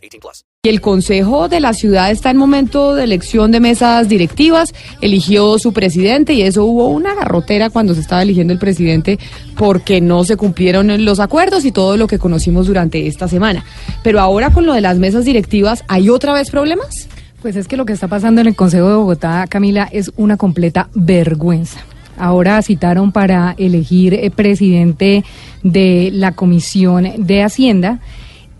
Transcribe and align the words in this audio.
18 0.00 0.20
plus. 0.20 0.44
El 0.62 0.80
Consejo 0.80 1.48
de 1.48 1.60
la 1.60 1.72
Ciudad 1.72 2.10
está 2.10 2.30
en 2.30 2.36
momento 2.36 2.94
de 2.94 3.04
elección 3.04 3.50
de 3.50 3.60
mesas 3.60 4.08
directivas. 4.08 4.74
Eligió 5.00 5.58
su 5.58 5.72
presidente 5.72 6.34
y 6.34 6.42
eso 6.42 6.64
hubo 6.64 6.88
una 6.88 7.14
garrotera 7.14 7.70
cuando 7.70 7.94
se 7.94 8.00
estaba 8.00 8.22
eligiendo 8.22 8.52
el 8.52 8.58
presidente 8.58 9.18
porque 9.56 10.00
no 10.00 10.24
se 10.24 10.36
cumplieron 10.36 11.04
los 11.04 11.18
acuerdos 11.18 11.64
y 11.64 11.72
todo 11.72 11.96
lo 11.96 12.06
que 12.06 12.18
conocimos 12.18 12.66
durante 12.66 13.06
esta 13.06 13.26
semana. 13.26 13.64
Pero 14.02 14.20
ahora 14.20 14.50
con 14.50 14.66
lo 14.66 14.74
de 14.74 14.82
las 14.82 14.98
mesas 14.98 15.24
directivas, 15.24 15.82
¿hay 15.88 16.10
otra 16.10 16.34
vez 16.34 16.50
problemas? 16.50 17.08
Pues 17.40 17.56
es 17.56 17.66
que 17.66 17.78
lo 17.78 17.86
que 17.86 17.94
está 17.94 18.08
pasando 18.08 18.42
en 18.42 18.48
el 18.48 18.54
Consejo 18.54 18.88
de 18.88 18.96
Bogotá, 18.96 19.46
Camila, 19.48 19.88
es 19.90 20.12
una 20.16 20.36
completa 20.36 20.90
vergüenza. 20.94 21.80
Ahora 22.18 22.60
citaron 22.60 23.12
para 23.12 23.54
elegir 23.56 24.12
eh, 24.12 24.30
presidente 24.30 25.24
de 25.62 26.10
la 26.12 26.32
Comisión 26.32 27.10
de 27.16 27.42
Hacienda 27.42 28.00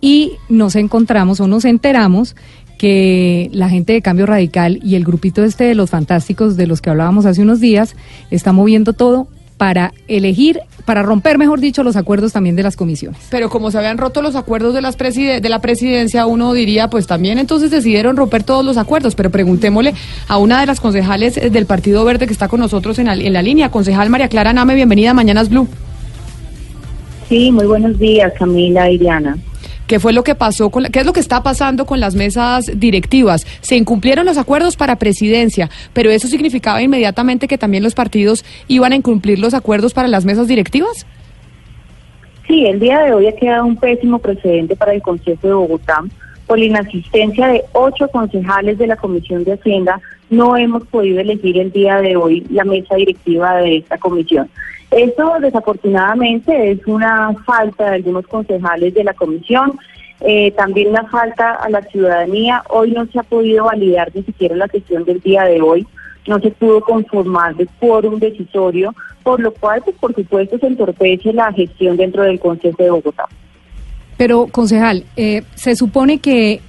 y 0.00 0.32
nos 0.48 0.76
encontramos 0.76 1.40
o 1.40 1.46
nos 1.46 1.64
enteramos 1.64 2.36
que 2.78 3.50
la 3.52 3.68
gente 3.68 3.92
de 3.92 4.00
Cambio 4.00 4.24
Radical 4.24 4.80
y 4.82 4.94
el 4.94 5.04
grupito 5.04 5.44
este 5.44 5.64
de 5.64 5.74
los 5.74 5.90
fantásticos 5.90 6.56
de 6.56 6.66
los 6.66 6.80
que 6.80 6.88
hablábamos 6.88 7.26
hace 7.26 7.42
unos 7.42 7.60
días 7.60 7.94
está 8.30 8.52
moviendo 8.52 8.94
todo 8.94 9.28
para 9.60 9.92
elegir, 10.08 10.60
para 10.86 11.02
romper, 11.02 11.36
mejor 11.36 11.60
dicho, 11.60 11.82
los 11.82 11.96
acuerdos 11.96 12.32
también 12.32 12.56
de 12.56 12.62
las 12.62 12.76
comisiones. 12.76 13.20
Pero 13.30 13.50
como 13.50 13.70
se 13.70 13.76
habían 13.76 13.98
roto 13.98 14.22
los 14.22 14.34
acuerdos 14.34 14.72
de, 14.72 14.80
las 14.80 14.96
de 14.96 15.48
la 15.50 15.58
presidencia, 15.58 16.24
uno 16.24 16.54
diría, 16.54 16.88
pues 16.88 17.06
también 17.06 17.38
entonces 17.38 17.70
decidieron 17.70 18.16
romper 18.16 18.42
todos 18.42 18.64
los 18.64 18.78
acuerdos. 18.78 19.14
Pero 19.14 19.28
preguntémosle 19.28 19.92
a 20.28 20.38
una 20.38 20.60
de 20.60 20.66
las 20.66 20.80
concejales 20.80 21.34
del 21.52 21.66
Partido 21.66 22.02
Verde 22.06 22.26
que 22.26 22.32
está 22.32 22.48
con 22.48 22.60
nosotros 22.60 22.98
en 22.98 23.08
la, 23.08 23.12
en 23.12 23.34
la 23.34 23.42
línea, 23.42 23.70
concejal 23.70 24.08
María 24.08 24.28
Clara 24.28 24.54
Name, 24.54 24.74
bienvenida 24.74 25.10
a 25.10 25.14
Mañanas 25.14 25.50
Blue. 25.50 25.68
Sí, 27.28 27.52
muy 27.52 27.66
buenos 27.66 27.98
días, 27.98 28.32
Camila 28.38 28.88
y 28.88 28.96
Diana. 28.96 29.36
¿Qué 29.90 29.98
fue 29.98 30.12
lo 30.12 30.22
que 30.22 30.36
pasó 30.36 30.70
con 30.70 30.84
qué 30.84 31.00
es 31.00 31.04
lo 31.04 31.12
que 31.12 31.18
está 31.18 31.42
pasando 31.42 31.84
con 31.84 31.98
las 31.98 32.14
mesas 32.14 32.70
directivas? 32.76 33.44
Se 33.60 33.74
incumplieron 33.74 34.24
los 34.24 34.38
acuerdos 34.38 34.76
para 34.76 34.94
presidencia, 35.00 35.68
pero 35.92 36.12
eso 36.12 36.28
significaba 36.28 36.80
inmediatamente 36.80 37.48
que 37.48 37.58
también 37.58 37.82
los 37.82 37.96
partidos 37.96 38.44
iban 38.68 38.92
a 38.92 38.94
incumplir 38.94 39.40
los 39.40 39.52
acuerdos 39.52 39.92
para 39.92 40.06
las 40.06 40.24
mesas 40.24 40.46
directivas? 40.46 41.08
Sí, 42.46 42.66
el 42.66 42.78
día 42.78 43.00
de 43.00 43.14
hoy 43.14 43.26
ha 43.26 43.34
quedado 43.34 43.66
un 43.66 43.74
pésimo 43.74 44.20
precedente 44.20 44.76
para 44.76 44.94
el 44.94 45.02
Consejo 45.02 45.48
de 45.48 45.54
Bogotá. 45.54 46.04
Por 46.50 46.58
la 46.58 46.64
inasistencia 46.64 47.46
de 47.46 47.62
ocho 47.74 48.08
concejales 48.08 48.76
de 48.76 48.88
la 48.88 48.96
Comisión 48.96 49.44
de 49.44 49.52
Hacienda, 49.52 50.00
no 50.30 50.56
hemos 50.56 50.84
podido 50.88 51.20
elegir 51.20 51.56
el 51.56 51.70
día 51.70 51.98
de 52.00 52.16
hoy 52.16 52.44
la 52.50 52.64
mesa 52.64 52.96
directiva 52.96 53.58
de 53.58 53.76
esta 53.76 53.98
comisión. 53.98 54.50
Esto 54.90 55.34
desafortunadamente 55.40 56.72
es 56.72 56.84
una 56.88 57.32
falta 57.46 57.90
de 57.90 57.94
algunos 57.94 58.26
concejales 58.26 58.92
de 58.94 59.04
la 59.04 59.14
comisión, 59.14 59.78
eh, 60.22 60.50
también 60.50 60.88
una 60.88 61.04
falta 61.04 61.52
a 61.52 61.70
la 61.70 61.82
ciudadanía. 61.82 62.64
Hoy 62.68 62.90
no 62.90 63.06
se 63.06 63.20
ha 63.20 63.22
podido 63.22 63.66
validar 63.66 64.10
ni 64.12 64.24
siquiera 64.24 64.56
la 64.56 64.66
sesión 64.66 65.04
del 65.04 65.20
día 65.20 65.44
de 65.44 65.62
hoy, 65.62 65.86
no 66.26 66.40
se 66.40 66.50
pudo 66.50 66.80
conformar 66.80 67.54
de 67.54 67.68
quórum 67.78 68.18
decisorio, 68.18 68.92
por 69.22 69.38
lo 69.38 69.52
cual, 69.52 69.82
pues, 69.84 69.94
por 70.00 70.16
supuesto, 70.16 70.58
se 70.58 70.66
entorpece 70.66 71.32
la 71.32 71.52
gestión 71.52 71.96
dentro 71.96 72.24
del 72.24 72.40
Consejo 72.40 72.82
de 72.82 72.90
Bogotá. 72.90 73.26
Pero, 74.20 74.48
concejal, 74.48 75.06
eh, 75.16 75.44
se 75.54 75.74
supone 75.76 76.18
que 76.18 76.60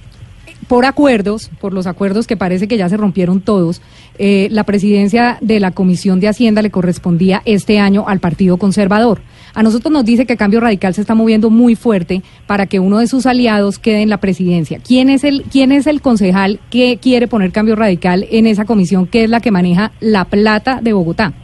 por 0.68 0.86
acuerdos, 0.86 1.50
por 1.60 1.74
los 1.74 1.86
acuerdos 1.86 2.26
que 2.26 2.34
parece 2.34 2.66
que 2.66 2.78
ya 2.78 2.88
se 2.88 2.96
rompieron 2.96 3.42
todos, 3.42 3.82
eh, 4.16 4.48
la 4.50 4.64
presidencia 4.64 5.36
de 5.42 5.60
la 5.60 5.70
Comisión 5.70 6.18
de 6.18 6.28
Hacienda 6.28 6.62
le 6.62 6.70
correspondía 6.70 7.42
este 7.44 7.78
año 7.78 8.06
al 8.08 8.20
Partido 8.20 8.56
Conservador. 8.56 9.20
A 9.52 9.62
nosotros 9.62 9.92
nos 9.92 10.06
dice 10.06 10.24
que 10.24 10.38
Cambio 10.38 10.60
Radical 10.60 10.94
se 10.94 11.02
está 11.02 11.14
moviendo 11.14 11.50
muy 11.50 11.74
fuerte 11.74 12.22
para 12.46 12.64
que 12.64 12.80
uno 12.80 13.00
de 13.00 13.06
sus 13.06 13.26
aliados 13.26 13.78
quede 13.78 14.00
en 14.00 14.08
la 14.08 14.16
presidencia. 14.16 14.78
¿Quién 14.82 15.10
es 15.10 15.22
el, 15.22 15.42
quién 15.42 15.72
es 15.72 15.86
el 15.86 16.00
concejal 16.00 16.58
que 16.70 16.96
quiere 17.02 17.28
poner 17.28 17.52
Cambio 17.52 17.76
Radical 17.76 18.26
en 18.30 18.46
esa 18.46 18.64
comisión 18.64 19.06
que 19.06 19.24
es 19.24 19.28
la 19.28 19.40
que 19.40 19.50
maneja 19.50 19.92
la 20.00 20.24
plata 20.24 20.80
de 20.80 20.94
Bogotá? 20.94 21.34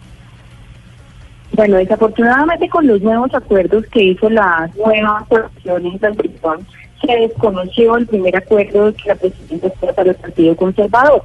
Bueno, 1.53 1.77
desafortunadamente 1.77 2.69
con 2.69 2.87
los 2.87 3.01
nuevos 3.01 3.35
acuerdos 3.35 3.85
que 3.87 4.05
hizo 4.05 4.31
la 4.31 4.71
nueva 4.77 5.25
corporación 5.29 5.99
del 5.99 6.17
se 7.01 7.17
desconoció 7.17 7.97
el 7.97 8.07
primer 8.07 8.37
acuerdo 8.37 8.93
que 8.95 9.09
la 9.09 9.15
presidenta 9.15 9.71
fue 9.79 9.93
para 9.93 10.11
el 10.11 10.17
Partido 10.17 10.57
Conservador. 10.57 11.23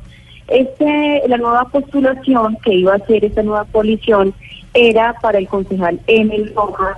Este, 0.47 1.23
la 1.28 1.38
nueva 1.38 1.66
postulación 1.66 2.57
que 2.63 2.75
iba 2.75 2.94
a 2.94 2.97
hacer 2.97 3.25
esta 3.25 3.44
nueva 3.44 3.66
coalición 3.72 4.33
era 4.73 5.13
para 5.22 5.39
el 5.39 5.47
concejal 5.47 6.00
Emil 6.07 6.53
Rojas 6.56 6.97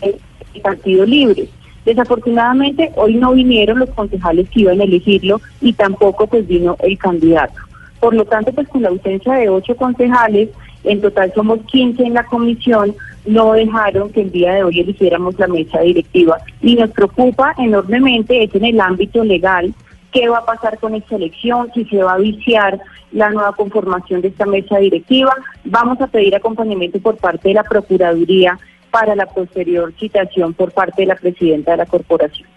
del 0.00 0.16
Partido 0.62 1.04
Libre. 1.04 1.48
Desafortunadamente 1.84 2.92
hoy 2.96 3.14
no 3.14 3.32
vinieron 3.32 3.78
los 3.78 3.90
concejales 3.90 4.48
que 4.50 4.60
iban 4.60 4.80
a 4.80 4.84
elegirlo 4.84 5.40
y 5.60 5.72
tampoco 5.72 6.26
pues 6.26 6.46
vino 6.46 6.76
el 6.80 6.98
candidato. 6.98 7.54
Por 8.00 8.14
lo 8.14 8.24
tanto, 8.24 8.52
pues 8.52 8.68
con 8.68 8.82
la 8.82 8.90
ausencia 8.90 9.34
de 9.34 9.48
ocho 9.48 9.74
concejales, 9.74 10.50
en 10.84 11.00
total 11.00 11.32
somos 11.34 11.60
15 11.66 12.02
en 12.02 12.14
la 12.14 12.24
comisión, 12.24 12.94
no 13.26 13.52
dejaron 13.52 14.10
que 14.10 14.22
el 14.22 14.32
día 14.32 14.54
de 14.54 14.64
hoy 14.64 14.80
eligiéramos 14.80 15.38
la 15.38 15.48
mesa 15.48 15.80
directiva. 15.80 16.38
Y 16.62 16.76
nos 16.76 16.90
preocupa 16.90 17.54
enormemente, 17.58 18.42
es 18.42 18.54
en 18.54 18.64
el 18.64 18.80
ámbito 18.80 19.22
legal, 19.24 19.74
qué 20.12 20.28
va 20.28 20.38
a 20.38 20.44
pasar 20.44 20.78
con 20.78 20.94
esta 20.94 21.16
elección, 21.16 21.70
si 21.74 21.84
se 21.84 22.02
va 22.02 22.14
a 22.14 22.18
viciar 22.18 22.80
la 23.12 23.30
nueva 23.30 23.52
conformación 23.52 24.20
de 24.20 24.28
esta 24.28 24.46
mesa 24.46 24.78
directiva. 24.78 25.34
Vamos 25.64 26.00
a 26.00 26.06
pedir 26.06 26.34
acompañamiento 26.34 26.98
por 27.00 27.16
parte 27.16 27.48
de 27.48 27.54
la 27.54 27.64
Procuraduría 27.64 28.58
para 28.90 29.14
la 29.14 29.26
posterior 29.26 29.92
citación 29.98 30.54
por 30.54 30.72
parte 30.72 31.02
de 31.02 31.06
la 31.06 31.16
presidenta 31.16 31.72
de 31.72 31.76
la 31.78 31.86
corporación. 31.86 32.48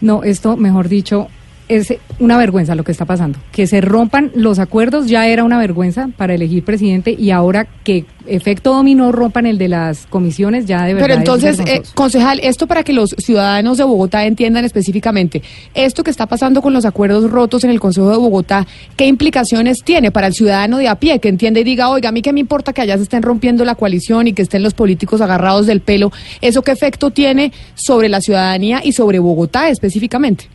No, 0.00 0.22
esto, 0.24 0.56
mejor 0.56 0.88
dicho, 0.88 1.28
es 1.68 1.94
una 2.18 2.36
vergüenza 2.36 2.74
lo 2.74 2.84
que 2.84 2.92
está 2.92 3.04
pasando. 3.04 3.38
Que 3.52 3.66
se 3.66 3.80
rompan 3.80 4.30
los 4.34 4.58
acuerdos 4.58 5.06
ya 5.06 5.26
era 5.26 5.44
una 5.44 5.58
vergüenza 5.58 6.08
para 6.16 6.34
elegir 6.34 6.64
presidente 6.64 7.14
y 7.18 7.30
ahora 7.30 7.66
que 7.84 8.04
efecto 8.26 8.72
dominó 8.72 9.10
rompan 9.10 9.46
el 9.46 9.58
de 9.58 9.68
las 9.68 10.06
comisiones 10.06 10.66
ya 10.66 10.84
de 10.84 10.94
verdad. 10.94 11.08
Pero 11.08 11.18
entonces, 11.18 11.58
eh, 11.60 11.82
concejal, 11.94 12.40
esto 12.42 12.66
para 12.66 12.82
que 12.82 12.92
los 12.92 13.10
ciudadanos 13.18 13.78
de 13.78 13.84
Bogotá 13.84 14.24
entiendan 14.26 14.64
específicamente, 14.64 15.42
esto 15.74 16.04
que 16.04 16.10
está 16.10 16.26
pasando 16.26 16.62
con 16.62 16.72
los 16.72 16.84
acuerdos 16.84 17.30
rotos 17.30 17.64
en 17.64 17.70
el 17.70 17.80
Consejo 17.80 18.10
de 18.10 18.16
Bogotá, 18.16 18.66
¿qué 18.96 19.06
implicaciones 19.06 19.78
tiene 19.84 20.10
para 20.10 20.28
el 20.28 20.34
ciudadano 20.34 20.78
de 20.78 20.88
a 20.88 20.96
pie 20.96 21.18
que 21.18 21.28
entiende 21.28 21.60
y 21.60 21.64
diga, 21.64 21.88
oiga, 21.90 22.10
a 22.10 22.12
mí 22.12 22.22
qué 22.22 22.32
me 22.32 22.40
importa 22.40 22.72
que 22.72 22.82
allá 22.82 22.96
se 22.96 23.04
estén 23.04 23.22
rompiendo 23.22 23.64
la 23.64 23.74
coalición 23.74 24.26
y 24.28 24.32
que 24.32 24.42
estén 24.42 24.62
los 24.62 24.74
políticos 24.74 25.20
agarrados 25.20 25.66
del 25.66 25.80
pelo? 25.80 26.12
¿Eso 26.40 26.62
qué 26.62 26.72
efecto 26.72 27.10
tiene 27.10 27.52
sobre 27.74 28.08
la 28.08 28.20
ciudadanía 28.20 28.80
y 28.84 28.92
sobre 28.92 29.18
Bogotá 29.18 29.68
específicamente? 29.68 30.48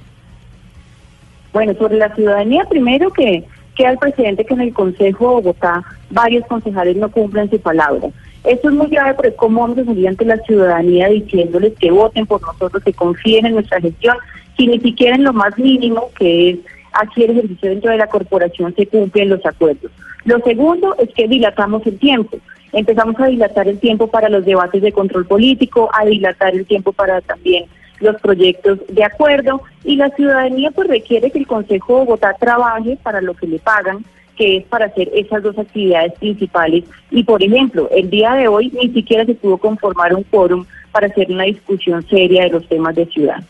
Bueno, 1.53 1.73
sobre 1.75 1.97
la 1.97 2.13
ciudadanía, 2.13 2.65
primero 2.69 3.11
que 3.11 3.43
queda 3.75 3.91
el 3.91 3.97
presidente 3.97 4.45
que 4.45 4.53
en 4.53 4.61
el 4.61 4.73
Consejo 4.73 5.27
de 5.27 5.35
Bogotá 5.35 5.83
varios 6.09 6.45
concejales 6.47 6.97
no 6.97 7.09
cumplen 7.11 7.49
su 7.49 7.59
palabra. 7.59 8.09
Esto 8.43 8.69
es 8.69 8.75
muy 8.75 8.87
grave 8.87 9.13
porque 9.13 9.35
cómo 9.35 9.61
vamos 9.61 9.77
a 9.77 10.09
ante 10.09 10.25
la 10.25 10.37
ciudadanía 10.37 11.09
diciéndoles 11.09 11.73
que 11.79 11.91
voten 11.91 12.25
por 12.25 12.41
nosotros, 12.41 12.83
que 12.83 12.93
confíen 12.93 13.45
en 13.45 13.53
nuestra 13.53 13.81
gestión, 13.81 14.17
si 14.55 14.67
ni 14.67 14.79
siquiera 14.79 15.15
en 15.15 15.23
lo 15.23 15.33
más 15.33 15.57
mínimo 15.57 16.09
que 16.17 16.51
es 16.51 16.59
aquí 16.93 17.23
el 17.23 17.31
ejercicio 17.31 17.69
dentro 17.69 17.91
de 17.91 17.97
la 17.97 18.07
corporación 18.07 18.73
se 18.75 18.87
cumplen 18.87 19.29
los 19.29 19.45
acuerdos. 19.45 19.91
Lo 20.25 20.39
segundo 20.39 20.95
es 20.97 21.09
que 21.13 21.27
dilatamos 21.27 21.85
el 21.85 21.97
tiempo. 21.99 22.37
Empezamos 22.73 23.19
a 23.19 23.27
dilatar 23.27 23.67
el 23.67 23.79
tiempo 23.79 24.07
para 24.07 24.29
los 24.29 24.45
debates 24.45 24.81
de 24.81 24.91
control 24.91 25.25
político, 25.25 25.89
a 25.93 26.05
dilatar 26.05 26.53
el 26.55 26.65
tiempo 26.65 26.91
para 26.91 27.21
también 27.21 27.65
los 27.99 28.19
proyectos 28.21 28.79
de 28.89 29.03
acuerdo 29.03 29.61
y 29.83 29.95
la 29.95 30.09
ciudadanía 30.09 30.71
pues 30.71 30.87
requiere 30.87 31.31
que 31.31 31.39
el 31.39 31.47
Consejo 31.47 31.93
de 31.93 32.05
Bogotá 32.05 32.35
trabaje 32.39 32.97
para 33.01 33.21
lo 33.21 33.33
que 33.33 33.47
le 33.47 33.59
pagan, 33.59 34.05
que 34.35 34.57
es 34.57 34.65
para 34.65 34.85
hacer 34.85 35.09
esas 35.13 35.43
dos 35.43 35.57
actividades 35.57 36.13
principales. 36.19 36.83
Y 37.11 37.23
por 37.23 37.43
ejemplo, 37.43 37.89
el 37.91 38.09
día 38.09 38.33
de 38.33 38.47
hoy 38.47 38.71
ni 38.71 38.89
siquiera 38.93 39.25
se 39.25 39.35
pudo 39.35 39.57
conformar 39.57 40.13
un 40.13 40.23
quórum 40.23 40.65
para 40.91 41.07
hacer 41.07 41.31
una 41.31 41.43
discusión 41.43 42.05
seria 42.07 42.43
de 42.43 42.49
los 42.49 42.67
temas 42.67 42.95
de 42.95 43.05
ciudad. 43.07 43.43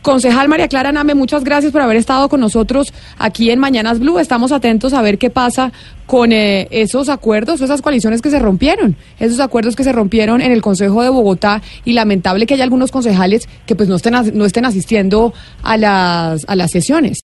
Concejal 0.00 0.48
María 0.48 0.68
Clara 0.68 0.92
Name, 0.92 1.14
muchas 1.14 1.44
gracias 1.44 1.72
por 1.72 1.80
haber 1.80 1.96
estado 1.96 2.28
con 2.28 2.40
nosotros 2.40 2.92
aquí 3.18 3.50
en 3.50 3.58
Mañanas 3.58 3.98
Blue. 3.98 4.18
Estamos 4.18 4.52
atentos 4.52 4.92
a 4.92 5.02
ver 5.02 5.18
qué 5.18 5.30
pasa 5.30 5.72
con 6.06 6.32
eh, 6.32 6.68
esos 6.70 7.08
acuerdos, 7.08 7.60
esas 7.60 7.82
coaliciones 7.82 8.20
que 8.22 8.30
se 8.30 8.38
rompieron, 8.38 8.96
esos 9.18 9.40
acuerdos 9.40 9.76
que 9.76 9.84
se 9.84 9.92
rompieron 9.92 10.40
en 10.40 10.52
el 10.52 10.60
Consejo 10.60 11.02
de 11.02 11.08
Bogotá 11.08 11.62
y 11.84 11.92
lamentable 11.92 12.46
que 12.46 12.54
haya 12.54 12.64
algunos 12.64 12.90
concejales 12.90 13.48
que 13.66 13.74
pues 13.74 13.88
no 13.88 13.96
estén, 13.96 14.14
no 14.34 14.44
estén 14.44 14.64
asistiendo 14.64 15.32
a 15.62 15.76
las, 15.76 16.44
a 16.48 16.56
las 16.56 16.70
sesiones. 16.70 17.18